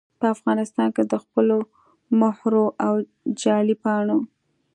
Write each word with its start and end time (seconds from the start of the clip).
په 0.19 0.25
افغانستان 0.35 0.87
کې 0.95 1.03
دخپلو 1.13 1.57
مهرو 2.21 2.65
او 2.85 2.93
جعلي 3.41 3.75
پاڼو 3.83 4.17